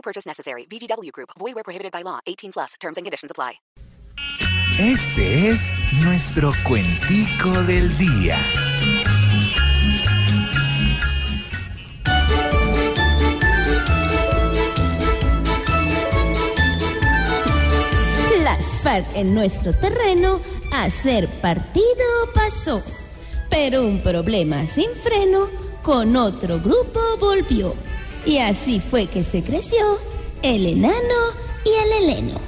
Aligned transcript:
No 0.00 0.02
purchase 0.02 0.26
necessary. 0.26 0.64
VGW 0.64 1.12
Group. 1.12 1.30
Void 1.38 1.54
where 1.54 1.64
prohibited 1.64 1.92
by 1.92 2.02
law. 2.02 2.20
18 2.26 2.52
plus. 2.52 2.74
Terms 2.80 2.96
and 2.96 3.04
conditions 3.04 3.30
apply. 3.30 3.60
Este 4.78 5.50
es 5.50 5.72
nuestro 6.02 6.52
cuentico 6.66 7.50
del 7.64 7.94
día. 7.98 8.38
Las 18.42 18.80
FARC 18.82 19.06
en 19.14 19.34
nuestro 19.34 19.74
terreno 19.74 20.40
a 20.72 20.88
ser 20.88 21.28
partido 21.42 21.84
pasó. 22.32 22.82
Pero 23.50 23.82
un 23.82 24.02
problema 24.02 24.66
sin 24.66 24.90
freno 24.92 25.50
con 25.82 26.16
otro 26.16 26.58
grupo 26.58 27.00
volvió. 27.18 27.89
Y 28.24 28.38
así 28.38 28.80
fue 28.80 29.06
que 29.06 29.24
se 29.24 29.42
creció 29.42 29.98
el 30.42 30.66
enano 30.66 31.34
y 31.64 31.70
el 31.70 32.02
heleno. 32.02 32.40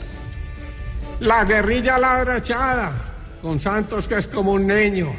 La 1.21 1.45
guerrilla 1.45 1.99
ladra 1.99 2.39
echada, 2.39 2.93
con 3.41 3.59
Santos 3.59 4.09
que 4.09 4.17
es 4.17 4.27
como 4.27 4.53
un 4.53 4.67
niño. 4.67 5.15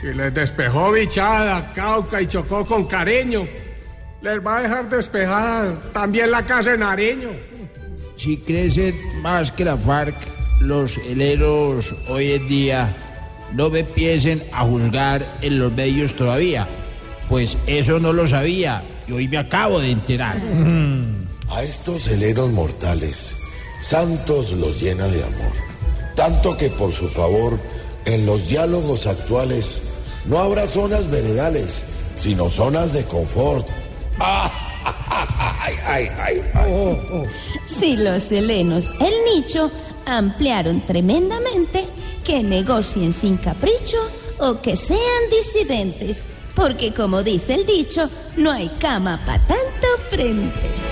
Si 0.00 0.06
les 0.08 0.32
despejó 0.34 0.92
bichada, 0.92 1.72
cauca 1.74 2.20
y 2.20 2.26
chocó 2.26 2.66
con 2.66 2.86
careño, 2.86 3.46
les 4.20 4.44
va 4.44 4.58
a 4.58 4.62
dejar 4.62 4.88
despejada 4.88 5.80
también 5.92 6.30
la 6.30 6.44
casa 6.44 6.72
de 6.72 6.78
Nariño. 6.78 7.30
Si 8.16 8.36
crecen 8.38 8.94
más 9.20 9.50
que 9.50 9.64
la 9.64 9.76
FARC, 9.76 10.14
los 10.60 10.98
heleros 10.98 11.94
hoy 12.08 12.32
en 12.32 12.48
día 12.48 12.96
no 13.52 13.68
me 13.68 13.80
empiecen 13.80 14.42
a 14.52 14.64
juzgar 14.64 15.38
en 15.42 15.58
los 15.58 15.72
medios 15.72 16.14
todavía, 16.14 16.68
pues 17.28 17.58
eso 17.66 17.98
no 17.98 18.12
lo 18.12 18.28
sabía 18.28 18.82
y 19.12 19.14
hoy 19.14 19.28
me 19.28 19.38
acabo 19.38 19.78
de 19.78 19.90
enterar. 19.90 20.40
A 21.50 21.62
estos 21.62 22.06
heleros 22.06 22.50
mortales, 22.50 23.34
Santos 23.80 24.52
los 24.52 24.80
llena 24.80 25.06
de 25.06 25.22
amor. 25.22 25.52
Tanto 26.14 26.56
que 26.56 26.70
por 26.70 26.92
su 26.92 27.08
favor, 27.08 27.58
en 28.04 28.24
los 28.26 28.48
diálogos 28.48 29.06
actuales, 29.06 29.80
no 30.24 30.38
habrá 30.38 30.66
zonas 30.66 31.10
veredales, 31.10 31.84
sino 32.16 32.48
zonas 32.48 32.92
de 32.92 33.04
confort. 33.04 33.66
¡Ay, 34.18 35.74
ay, 35.86 36.08
ay! 36.18 36.42
ay. 36.54 37.22
Si 37.66 37.96
los 37.96 38.30
helenos, 38.32 38.86
el 39.00 39.14
nicho, 39.34 39.70
ampliaron 40.06 40.84
tremendamente, 40.86 41.86
que 42.24 42.42
negocien 42.42 43.12
sin 43.12 43.36
capricho 43.36 43.98
o 44.38 44.60
que 44.60 44.76
sean 44.76 45.30
disidentes. 45.30 46.24
Porque 46.54 46.92
como 46.92 47.22
dice 47.22 47.54
el 47.54 47.66
dicho, 47.66 48.08
no 48.36 48.50
hay 48.50 48.68
cama 48.80 49.20
para 49.24 49.38
tanto 49.46 49.86
frente. 50.10 50.91